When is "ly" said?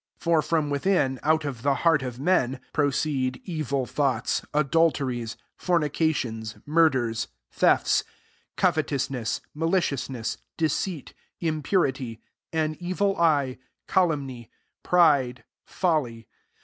16.05-16.25